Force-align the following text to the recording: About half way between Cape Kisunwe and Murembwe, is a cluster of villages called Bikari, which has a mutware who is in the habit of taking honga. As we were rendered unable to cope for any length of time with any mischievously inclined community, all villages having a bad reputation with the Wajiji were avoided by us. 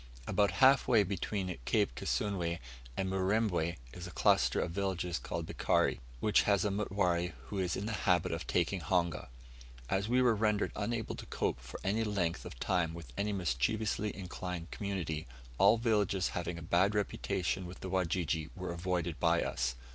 About 0.25 0.53
half 0.65 0.87
way 0.87 1.03
between 1.03 1.55
Cape 1.65 1.93
Kisunwe 1.93 2.57
and 2.97 3.07
Murembwe, 3.07 3.75
is 3.93 4.07
a 4.07 4.09
cluster 4.11 4.59
of 4.59 4.71
villages 4.71 5.19
called 5.19 5.45
Bikari, 5.45 5.99
which 6.19 6.41
has 6.49 6.65
a 6.65 6.71
mutware 6.71 7.33
who 7.49 7.59
is 7.59 7.75
in 7.75 7.85
the 7.85 7.91
habit 8.09 8.31
of 8.31 8.47
taking 8.47 8.79
honga. 8.79 9.29
As 9.91 10.09
we 10.09 10.23
were 10.23 10.33
rendered 10.33 10.71
unable 10.75 11.13
to 11.13 11.27
cope 11.27 11.59
for 11.59 11.79
any 11.83 12.03
length 12.03 12.45
of 12.45 12.59
time 12.59 12.95
with 12.95 13.13
any 13.15 13.31
mischievously 13.31 14.17
inclined 14.17 14.71
community, 14.71 15.27
all 15.59 15.77
villages 15.77 16.29
having 16.29 16.57
a 16.57 16.63
bad 16.63 16.95
reputation 16.95 17.67
with 17.67 17.81
the 17.81 17.89
Wajiji 17.91 18.49
were 18.55 18.73
avoided 18.73 19.19
by 19.19 19.43
us. 19.43 19.75